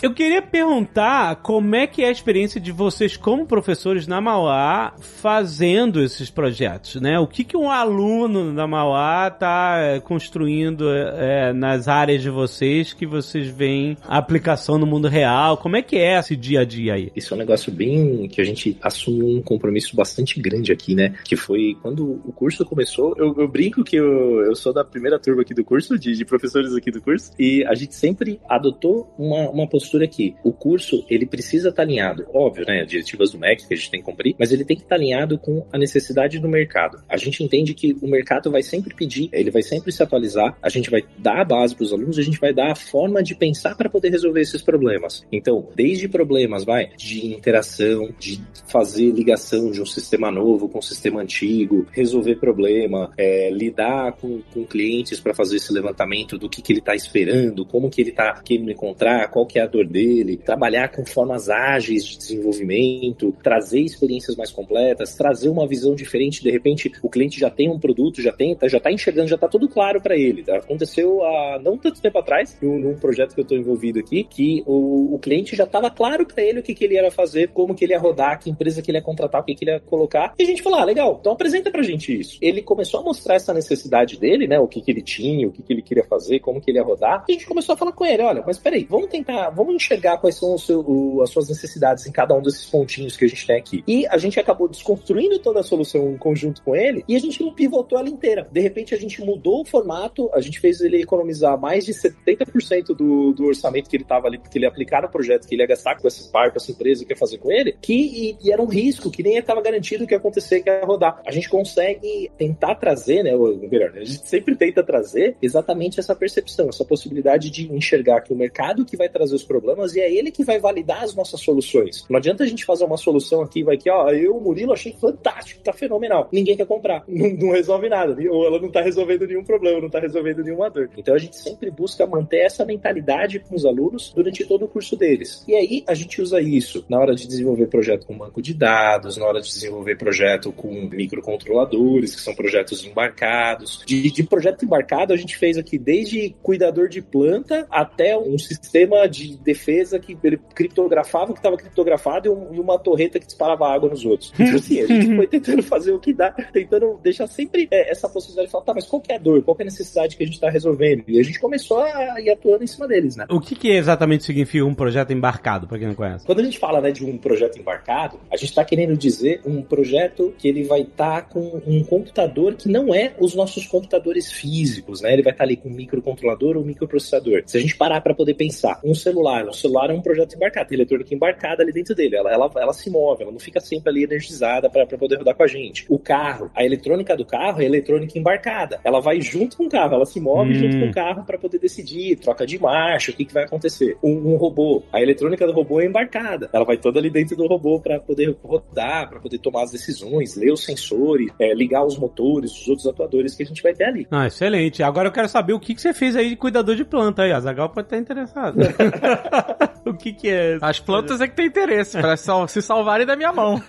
[0.01, 4.95] Eu queria perguntar como é que é a experiência de vocês como professores na Mauá
[5.01, 7.19] fazendo esses projetos, né?
[7.19, 13.05] O que, que um aluno da Mauá está construindo é, nas áreas de vocês que
[13.05, 15.57] vocês veem a aplicação no mundo real?
[15.57, 17.11] Como é que é esse dia a dia aí?
[17.17, 21.13] Isso é um negócio bem que a gente assumiu um compromisso bastante grande aqui, né?
[21.25, 25.19] Que foi quando o curso começou, eu, eu brinco que eu, eu sou da primeira
[25.19, 29.13] turma aqui do curso, de, de professores aqui do curso, e a gente sempre adotou
[29.19, 30.35] uma, uma postura aqui.
[30.43, 32.85] O curso, ele precisa estar alinhado, óbvio, né?
[32.85, 35.39] Diretivas do MEC que a gente tem que cumprir, mas ele tem que estar alinhado
[35.39, 37.03] com a necessidade do mercado.
[37.09, 40.69] A gente entende que o mercado vai sempre pedir, ele vai sempre se atualizar, a
[40.69, 43.35] gente vai dar a base para os alunos, a gente vai dar a forma de
[43.35, 45.25] pensar para poder resolver esses problemas.
[45.31, 50.83] Então, desde problemas, vai, de interação, de fazer ligação de um sistema novo com um
[50.83, 56.63] sistema antigo, resolver problema, é, lidar com, com clientes para fazer esse levantamento do que,
[56.63, 59.78] que ele está esperando, como que ele está querendo encontrar, qual que é a dor
[59.87, 66.43] dele, trabalhar com formas ágeis de desenvolvimento, trazer experiências mais completas, trazer uma visão diferente.
[66.43, 69.49] De repente, o cliente já tem um produto, já tem, já está enxergando, já está
[69.49, 70.45] tudo claro para ele.
[70.51, 74.63] Aconteceu há não tanto tempo atrás, num, num projeto que eu estou envolvido aqui, que
[74.67, 77.75] o, o cliente já estava claro para ele o que, que ele ia fazer, como
[77.75, 79.81] que ele ia rodar, que empresa que ele ia contratar, o que, que ele ia
[79.81, 80.35] colocar.
[80.39, 82.39] E a gente falou: ah, legal, então apresenta pra gente isso.
[82.41, 84.59] Ele começou a mostrar essa necessidade dele, né?
[84.59, 86.85] O que, que ele tinha, o que, que ele queria fazer, como que ele ia
[86.85, 87.25] rodar.
[87.29, 90.19] E a gente começou a falar com ele: olha, mas peraí, vamos tentar, vamos enxergar
[90.19, 93.47] quais são seu, o, as suas necessidades em cada um desses pontinhos que a gente
[93.47, 93.85] tem aqui.
[93.87, 97.43] E a gente acabou desconstruindo toda a solução em conjunto com ele e a gente
[97.43, 98.49] não pivotou ela inteira.
[98.51, 102.95] De repente a gente mudou o formato, a gente fez ele economizar mais de 70%
[102.95, 105.69] do, do orçamento que ele estava ali, porque ele aplicar no projeto, que ele ia
[105.69, 108.53] gastar com esse par, com essa empresa que ia fazer com ele, que e, e
[108.53, 111.21] era um risco, que nem estava garantido que ia acontecer, que ia rodar.
[111.27, 116.15] A gente consegue tentar trazer, né, ou melhor, a gente sempre tenta trazer exatamente essa
[116.15, 120.13] percepção, essa possibilidade de enxergar que o mercado que vai trazer os problemas e é
[120.13, 122.07] ele que vai validar as nossas soluções.
[122.09, 125.63] Não adianta a gente fazer uma solução aqui, vai que, ó, eu, Murilo, achei fantástico,
[125.63, 126.29] tá fenomenal.
[126.33, 127.05] Ninguém quer comprar.
[127.09, 128.17] Não, não resolve nada.
[128.31, 130.89] Ou ela não tá resolvendo nenhum problema, não tá resolvendo nenhuma dor.
[130.97, 134.97] Então a gente sempre busca manter essa mentalidade com os alunos durante todo o curso
[134.97, 135.45] deles.
[135.49, 139.17] E aí a gente usa isso na hora de desenvolver projeto com banco de dados,
[139.17, 143.83] na hora de desenvolver projeto com microcontroladores, que são projetos embarcados.
[143.85, 149.09] De, de projeto embarcado, a gente fez aqui desde cuidador de planta até um sistema
[149.09, 153.25] de defesa que ele criptografava o que estava criptografado e, um, e, uma torreta que
[153.25, 154.31] disparava água nos outros.
[154.39, 158.09] Então, assim, a gente foi tentando fazer o que dá, tentando deixar sempre é, essa
[158.09, 159.43] possibilidade de falar, tá, mas qual é a dor?
[159.43, 161.05] Qual é a necessidade que a gente está resolvendo?
[161.09, 163.25] E a gente começou a ir atuando em cima deles, né?
[163.31, 166.27] O que, que exatamente significa um projeto embarcado, para quem não conhece?
[166.27, 169.63] Quando a gente fala né, de um projeto embarcado, a gente está querendo dizer um
[169.63, 174.31] projeto que ele vai estar tá com um computador que não é os nossos computadores
[174.31, 175.13] físicos, né?
[175.15, 177.43] Ele vai estar tá ali com um microcontrolador ou microprocessador.
[177.47, 180.69] Se a gente parar para poder pensar, um celular, um celular é um projeto embarcado,
[180.69, 183.91] tem eletrônica embarcada ali dentro dele, ela, ela, ela se move, ela não fica sempre
[183.91, 185.85] ali energizada para poder rodar com a gente.
[185.89, 189.95] O carro, a eletrônica do carro é eletrônica embarcada, ela vai junto com o carro,
[189.95, 190.55] ela se move hum.
[190.55, 193.97] junto com o carro para poder decidir, troca de marcha, o que, que vai acontecer.
[194.03, 197.47] Um, um, robô, a eletrônica do robô é embarcada, ela vai toda ali dentro do
[197.47, 201.99] robô para poder rodar, para poder tomar as decisões, ler os sensores, é, ligar os
[201.99, 204.07] motores, os outros atuadores que a gente vai ter ali.
[204.11, 204.83] Ah, excelente.
[204.83, 207.33] Agora eu quero saber o que, que você fez aí de cuidador de planta aí.
[207.33, 208.57] A Zagal pode estar interessado.
[209.85, 210.59] o que, que é?
[210.61, 213.63] As plantas é que tem interesse para se salvarem da minha mão.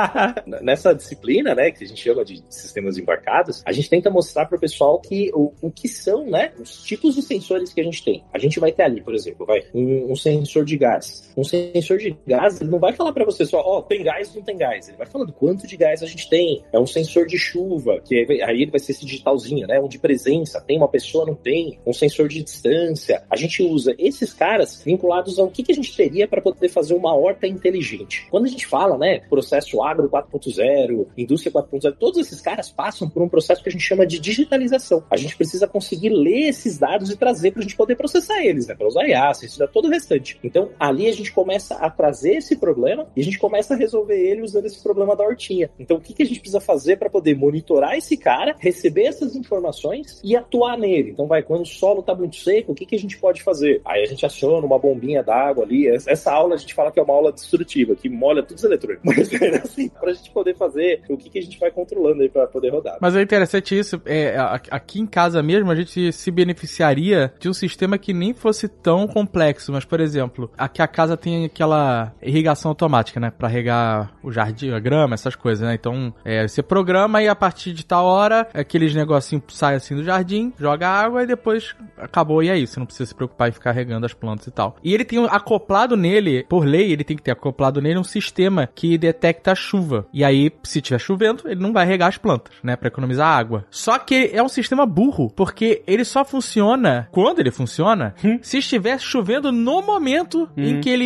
[0.62, 4.56] Nessa disciplina, né, que a gente chama de sistemas embarcados, a gente tenta mostrar para
[4.56, 8.04] o pessoal que o, o que são, né, os tipos de sensores que a gente
[8.04, 8.24] tem.
[8.32, 11.32] A gente vai ter ali, por exemplo, vai um, um sensor de gás.
[11.36, 14.28] Um sensor de gás, ele não vai falar para você só, ó, oh, tem gás
[14.30, 14.88] ou não tem gás.
[14.88, 16.64] Ele vai falando quanto de gás a gente tem.
[16.72, 19.98] É um sensor de chuva, que aí ele vai ser esse digitalzinho, né, um de
[19.98, 21.78] presença, tem uma pessoa, não tem.
[21.86, 23.22] Um sensor de distância.
[23.30, 26.94] A gente usa esses caras vinculados ao que, que a gente teria para poder fazer
[26.94, 28.26] uma horta inteligente.
[28.30, 33.22] Quando a gente fala, né, processo agro 4.0, indústria 4.0, todos esses caras passam por
[33.22, 35.04] um processo que a gente chama de digitalização.
[35.10, 38.66] A gente precisa conseguir ler esses dados e trazer para a gente poder processar eles,
[38.66, 40.38] né, para usar IA, estudar todo o restante.
[40.42, 44.18] Então, ali a gente começa a trazer esse problema e a gente começa a resolver
[44.18, 45.70] ele usando esse problema da hortinha.
[45.78, 49.36] Então, o que, que a gente precisa fazer para poder monitorar esse cara, receber essas
[49.36, 51.10] informações e atuar nele?
[51.10, 53.80] Então, vai, quando o solo está muito seco, o que, que a gente pode fazer?
[53.84, 55.86] Aí a gente aciona uma bombinha d'água ali.
[55.88, 59.04] Essa aula a gente fala que é uma aula destrutiva, que molha todos os eletrônicos.
[59.04, 62.28] Mas é assim, pra gente poder fazer o que, que a gente vai controlando aí
[62.28, 62.98] pra poder rodar.
[63.00, 64.00] Mas é interessante isso.
[64.04, 64.36] É,
[64.70, 69.06] aqui em casa mesmo, a gente se beneficiaria de um sistema que nem fosse tão
[69.06, 69.72] complexo.
[69.72, 73.30] Mas, por exemplo, aqui a casa tem aquela irrigação automática, né?
[73.30, 75.74] Pra regar o jardim, a grama, essas coisas, né?
[75.74, 80.04] Então, é, você programa e a partir de tal hora, aqueles negocinhos saem assim do
[80.04, 82.74] jardim, joga água e depois acabou e é isso.
[82.74, 84.69] Você não precisa se preocupar em ficar regando as plantas e tal.
[84.70, 84.76] Artificial.
[84.82, 88.68] E ele tem acoplado nele, por lei, ele tem que ter acoplado nele um sistema
[88.74, 90.06] que detecta a chuva.
[90.12, 93.64] E aí, se tiver chovendo, ele não vai regar as plantas, né, para economizar água.
[93.70, 98.38] Só que é um sistema burro, porque ele só funciona quando ele funciona, hum.
[98.42, 100.62] se estiver chovendo no momento hum.
[100.62, 101.04] em que ele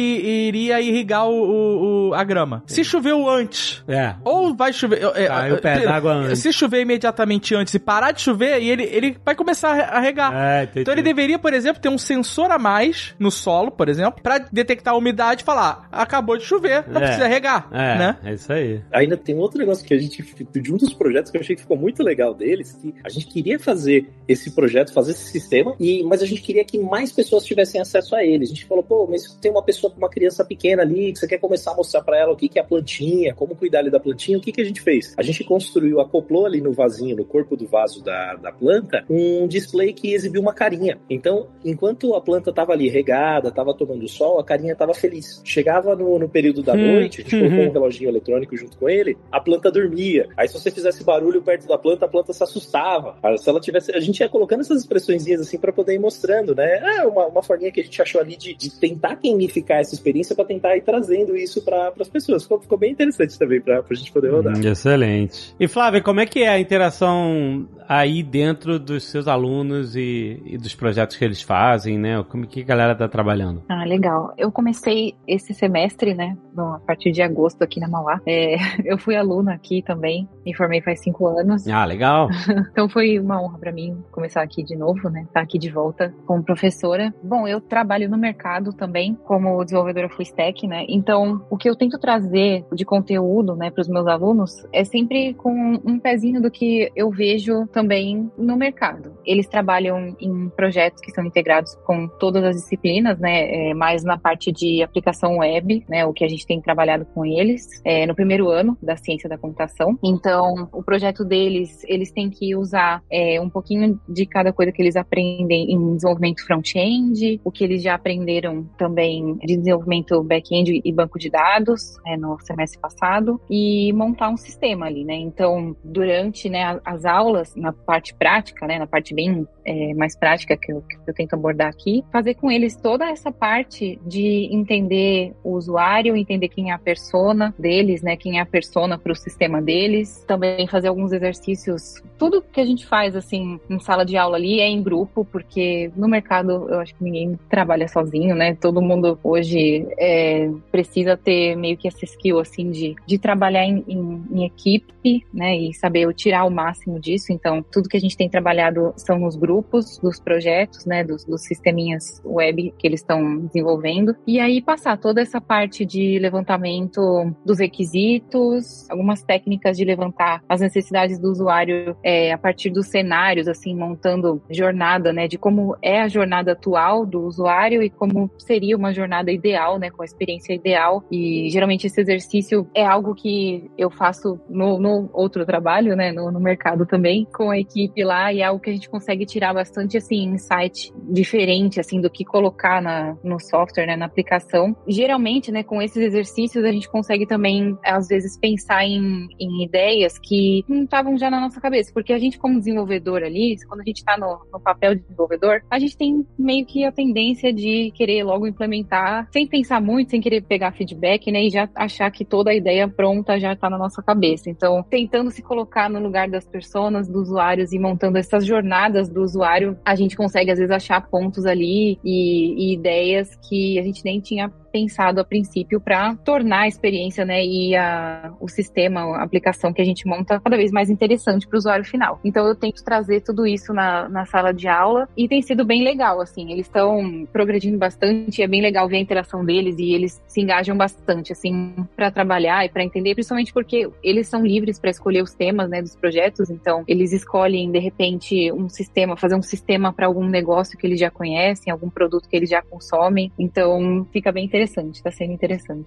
[0.49, 2.63] iria irrigar o, o, o a grama.
[2.67, 4.15] Se choveu antes, é.
[4.25, 6.39] ou vai chover, é, Cai o pé d'água antes.
[6.41, 10.33] Se chover imediatamente antes e parar de chover, ele, ele vai começar a regar.
[10.35, 14.23] É, então ele deveria, por exemplo, ter um sensor a mais no solo, por exemplo,
[14.23, 17.05] para detectar a umidade e falar: acabou de chover, não é.
[17.05, 17.69] precisa regar.
[17.73, 18.19] É, né?
[18.25, 18.83] é isso aí.
[18.93, 21.63] Ainda tem outro negócio que a gente, de um dos projetos que eu achei que
[21.63, 26.03] ficou muito legal deles, que a gente queria fazer esse projeto, fazer esse sistema, e,
[26.05, 28.45] mas a gente queria que mais pessoas tivessem acesso a ele.
[28.45, 31.27] A gente falou, pô, mas tem uma pessoa com uma criança pequena ali, que você
[31.27, 33.91] quer começar a mostrar para ela o que, que é a plantinha, como cuidar ali
[33.91, 35.15] da plantinha, o que, que a gente fez?
[35.17, 39.47] A gente construiu, acoplou ali no vasinho, no corpo do vaso da, da planta, um
[39.47, 40.99] display que exibiu uma carinha.
[41.09, 45.41] Então, enquanto a planta estava ali regada, estava tomando sol, a carinha estava feliz.
[45.45, 48.89] Chegava no, no período da hum, noite, a gente colocou um reloginho eletrônico junto com
[48.89, 50.29] ele, a planta dormia.
[50.37, 53.17] Aí se você fizesse barulho perto da planta, a planta se assustava.
[53.39, 56.99] Se ela tivesse, a gente ia colocando essas expressões assim para poder ir mostrando, né?
[56.99, 60.35] É uma, uma forminha que a gente achou ali de, de tentar gamificar essa experiência
[60.35, 62.43] para tentar ir trazendo isso para as pessoas.
[62.43, 64.57] Ficou, ficou, bem interessante também para a gente poder rodar.
[64.57, 65.55] Hum, excelente.
[65.59, 70.59] E Flávia, como é que é a interação aí dentro dos seus alunos e, e
[70.59, 72.25] dos projetos que eles fazem, né?
[72.29, 73.34] Como que a galera tá trabalhando?
[73.69, 74.33] Ah, legal.
[74.37, 76.37] Eu comecei esse semestre, né?
[76.57, 78.21] A partir de agosto aqui na Mauá.
[78.27, 81.67] É, eu fui aluna aqui também, me formei faz cinco anos.
[81.69, 82.29] Ah, legal.
[82.71, 85.21] então foi uma honra para mim começar aqui de novo, né?
[85.23, 87.15] Estar tá aqui de volta como professora.
[87.23, 90.85] Bom, eu trabalho no mercado também como desenvolvedora full stack, né?
[90.89, 95.35] Então, o que eu tento trazer de conteúdo, né, para os meus alunos é sempre
[95.35, 99.17] com um pezinho do que eu vejo também no mercado.
[99.25, 103.71] Eles trabalham em projetos que são integrados com todas as disciplinas, né?
[103.71, 106.05] É, mais na parte de aplicação web, né?
[106.05, 109.39] O que a gente tem trabalhado com eles é, no primeiro ano da ciência da
[109.39, 109.99] computação.
[110.03, 114.83] Então, o projeto deles, eles têm que usar é, um pouquinho de cada coisa que
[114.83, 120.93] eles aprendem em desenvolvimento front-end, o que eles já aprenderam também de desenvolvimento back-end e
[120.93, 125.15] banco de dados é, no semestre passado e montar um sistema ali, né?
[125.15, 130.57] Então, durante né, as aulas, na parte prática, né, na parte bem é, mais prática
[130.57, 135.33] que eu, que eu tento abordar aqui, fazer com eles toda essa parte de entender
[135.43, 139.17] o usuário, entender quem é a persona deles, né, quem é a persona para o
[139.17, 142.03] sistema deles, também fazer alguns exercícios.
[142.19, 145.91] Tudo que a gente faz assim em sala de aula ali é em grupo, porque
[145.97, 148.55] no mercado eu acho que ninguém trabalha sozinho, né?
[148.55, 153.85] Todo mundo hoje é, precisa ter meio que essa skill assim de, de trabalhar em,
[153.89, 154.95] em, em equipe,
[155.33, 157.33] né, e saber tirar o máximo disso.
[157.33, 161.43] Então, tudo que a gente tem trabalhado são nos grupos dos projetos, né, dos, dos
[161.43, 167.01] sisteminhas web que eles estão desenvolvendo, e aí passar toda essa parte de levantamento
[167.45, 173.47] dos requisitos, algumas técnicas de levantar as necessidades do usuário é, a partir dos cenários,
[173.47, 178.77] assim, montando jornada, né, de como é a jornada atual do usuário e como seria
[178.77, 181.05] uma jornada ideal, né, com a experiência ideal.
[181.11, 186.31] E geralmente esse exercício é algo que eu faço no, no outro trabalho, né, no,
[186.31, 189.53] no mercado também, com a equipe lá, e é algo que a gente consegue tirar
[189.53, 194.75] bastante assim insight diferente assim do que colocar na, no software, né, na aplicação.
[194.87, 200.19] Geralmente, né, com esses exercícios a gente consegue também às vezes pensar em, em ideias
[200.19, 203.85] que não estavam já na nossa cabeça, porque a gente como desenvolvedor ali, quando a
[203.85, 207.91] gente está no, no papel de desenvolvedor, a gente tem meio que a tendência de
[207.95, 212.25] querer logo implementar sem pensar muito, sem querer pegar feedback, né, e já achar que
[212.25, 214.49] toda a ideia pronta já está na nossa cabeça.
[214.49, 216.75] Então, tentando se colocar no lugar das pessoas,
[217.09, 221.45] dos usuários e montando essas jornadas dos usuário, a gente consegue às vezes achar pontos
[221.45, 226.69] ali e, e ideias que a gente nem tinha pensado a princípio para tornar a
[226.69, 230.91] experiência, né, e a, o sistema, a aplicação que a gente monta cada vez mais
[230.91, 232.19] interessante para o usuário final.
[232.25, 235.85] Então eu tento trazer tudo isso na, na sala de aula e tem sido bem
[235.85, 240.21] legal, assim, eles estão progredindo bastante, é bem legal ver a interação deles e eles
[240.27, 244.91] se engajam bastante, assim, para trabalhar e para entender, principalmente porque eles são livres para
[244.91, 249.43] escolher os temas, né, dos projetos, então eles escolhem de repente um sistema, fazer um
[249.43, 254.07] sistema para algum negócio que eles já conhecem, algum produto que eles já consomem, então
[254.13, 255.84] fica bem interessante está sendo interessante.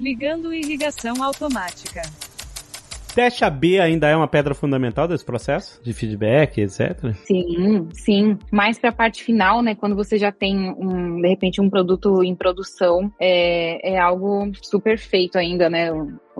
[0.00, 2.02] Ligando irrigação automática.
[3.14, 7.12] Teste AB ainda é uma pedra fundamental desse processo de feedback, etc.
[7.24, 8.38] Sim, sim.
[8.52, 9.74] Mais para a parte final, né?
[9.74, 14.96] Quando você já tem um, de repente, um produto em produção, é, é algo super
[14.96, 15.90] feito ainda, né?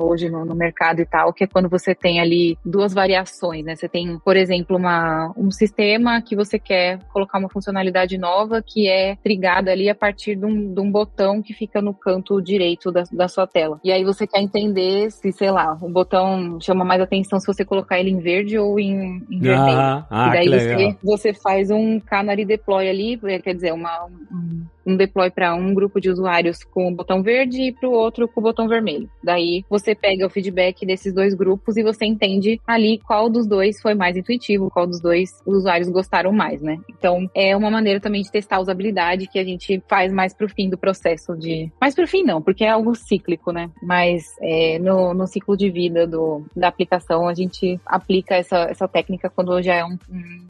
[0.03, 3.77] Hoje no, no, mercado e tal, que é quando você tem ali duas variações, né?
[3.77, 8.89] Você tem, por exemplo, uma, um sistema que você quer colocar uma funcionalidade nova que
[8.89, 12.91] é trigada ali a partir de um, de um botão que fica no canto direito
[12.91, 13.81] da, da sua tela.
[13.85, 17.65] E aí você quer entender se, sei lá, o botão chama mais atenção se você
[17.65, 19.79] colocar ele em verde ou em, em vermelho.
[19.79, 24.65] Ah, ah, e daí você, você faz um canary deploy ali, quer dizer, uma, um,
[24.91, 28.29] um deploy para um grupo de usuários com o botão verde e para o outro
[28.29, 29.09] com o botão vermelho.
[29.23, 33.81] Daí você pega o feedback desses dois grupos e você entende ali qual dos dois
[33.81, 36.79] foi mais intuitivo, qual dos dois os usuários gostaram mais, né?
[36.89, 40.49] Então é uma maneira também de testar a usabilidade que a gente faz mais pro
[40.49, 41.71] fim do processo de.
[41.81, 43.71] Mais pro fim não, porque é algo cíclico, né?
[43.83, 48.89] Mas é, no, no ciclo de vida do, da aplicação a gente aplica essa, essa
[48.89, 49.99] técnica quando já é um,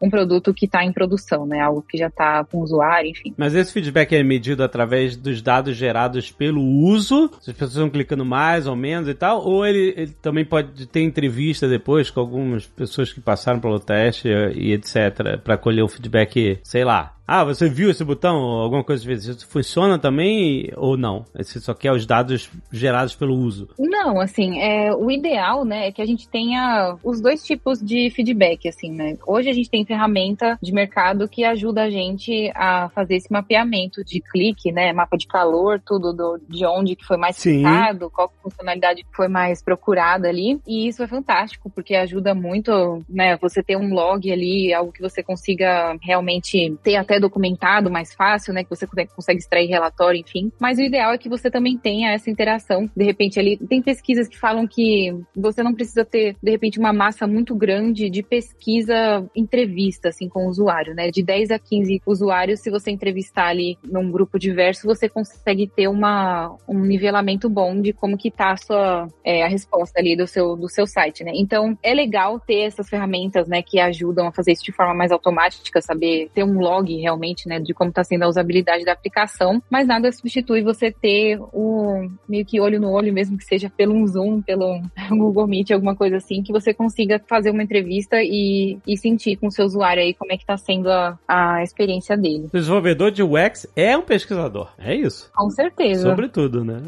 [0.00, 1.60] um produto que está em produção, né?
[1.60, 3.34] Algo que já está com o usuário, enfim.
[3.36, 7.90] Mas esse feedback é medido através dos dados gerados pelo uso, se as pessoas estão
[7.90, 12.20] clicando mais ou menos e tal, ou ele, ele também pode ter entrevista depois com
[12.20, 17.44] algumas pessoas que passaram pelo teste e etc, para colher o feedback, sei lá, ah,
[17.44, 18.34] você viu esse botão?
[18.34, 21.24] Alguma coisa de Isso funciona também ou não?
[21.32, 23.68] Você só quer os dados gerados pelo uso?
[23.78, 28.10] Não, assim, é, o ideal, né, é que a gente tenha os dois tipos de
[28.10, 29.16] feedback, assim, né?
[29.24, 34.02] Hoje a gente tem ferramenta de mercado que ajuda a gente a fazer esse mapeamento
[34.02, 38.32] de clique, né, mapa de calor, tudo do, de onde que foi mais clicado, qual
[38.42, 40.60] funcionalidade foi mais procurada ali.
[40.66, 45.00] E isso é fantástico, porque ajuda muito, né, você ter um log ali, algo que
[45.00, 48.64] você consiga realmente ter até documentado, mais fácil, né?
[48.64, 50.50] Que você consegue extrair relatório, enfim.
[50.58, 52.90] Mas o ideal é que você também tenha essa interação.
[52.96, 56.92] De repente, ali tem pesquisas que falam que você não precisa ter, de repente, uma
[56.92, 61.10] massa muito grande de pesquisa entrevista, assim, com o usuário, né?
[61.10, 65.88] De 10 a 15 usuários, se você entrevistar ali num grupo diverso, você consegue ter
[65.88, 70.26] uma, um nivelamento bom de como que tá a sua, é, a resposta ali do
[70.26, 71.32] seu, do seu site, né?
[71.34, 75.12] Então, é legal ter essas ferramentas, né, que ajudam a fazer isso de forma mais
[75.12, 77.09] automática, saber ter um log realmente,
[77.46, 82.08] né, de como está sendo a usabilidade da aplicação, mas nada substitui você ter o
[82.28, 84.80] meio que olho no olho, mesmo que seja pelo um Zoom, pelo
[85.10, 89.46] Google Meet, alguma coisa assim, que você consiga fazer uma entrevista e, e sentir com
[89.48, 92.48] o seu usuário aí como é que está sendo a, a experiência dele.
[92.52, 95.30] O desenvolvedor de UX é um pesquisador, é isso?
[95.34, 96.08] Com certeza.
[96.08, 96.80] Sobretudo, né?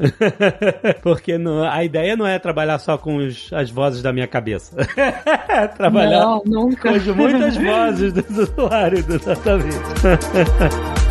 [1.02, 4.76] Porque não, a ideia não é trabalhar só com os, as vozes da minha cabeça.
[5.76, 6.92] trabalhar não, nunca.
[7.00, 10.01] com muitas vozes dos usuários, exatamente.
[10.02, 11.01] 呵呵呵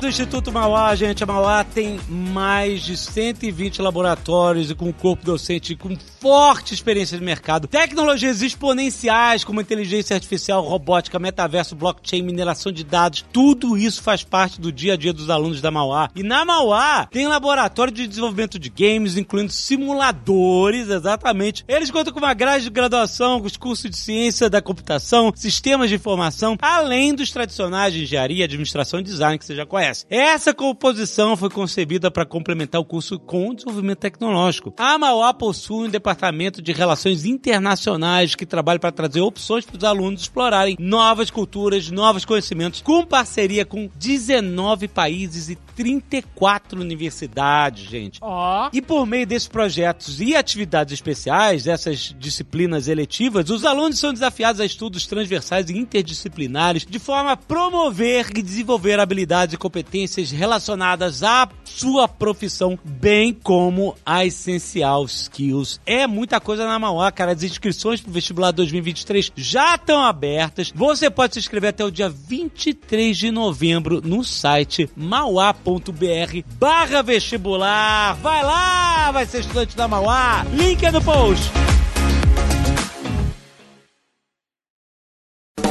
[0.00, 1.24] do Instituto Mauá, gente.
[1.24, 7.24] A Mauá tem mais de 120 laboratórios e com corpo docente com forte experiência de
[7.24, 7.66] mercado.
[7.66, 13.24] Tecnologias exponenciais como inteligência artificial, robótica, metaverso, blockchain, mineração de dados.
[13.32, 16.10] Tudo isso faz parte do dia a dia dos alunos da Mauá.
[16.14, 21.64] E na Mauá tem laboratório de desenvolvimento de games, incluindo simuladores, exatamente.
[21.66, 25.96] Eles contam com uma grade de graduação, os cursos de ciência da computação, sistemas de
[25.96, 29.87] informação, além dos tradicionais de engenharia, administração e design que você já conhece.
[30.08, 34.74] Essa composição foi concebida para complementar o curso com desenvolvimento tecnológico.
[34.76, 39.84] A Mauá possui um departamento de relações internacionais que trabalha para trazer opções para os
[39.84, 48.18] alunos explorarem novas culturas, novos conhecimentos, com parceria com 19 países e 34 universidades, gente.
[48.22, 48.68] Oh.
[48.72, 54.60] E por meio desses projetos e atividades especiais, essas disciplinas eletivas, os alunos são desafiados
[54.60, 61.22] a estudos transversais e interdisciplinares de forma a promover e desenvolver habilidades e competências relacionadas
[61.22, 65.80] à sua profissão, bem como a essencial skills.
[65.86, 67.32] É muita coisa na Mauá, cara.
[67.32, 70.72] As inscrições para o vestibular 2023 já estão abertas.
[70.74, 78.14] Você pode se inscrever até o dia 23 de novembro no site mauá.br barra vestibular.
[78.16, 80.44] Vai lá, vai ser estudante da Mauá.
[80.52, 81.52] Link é no post.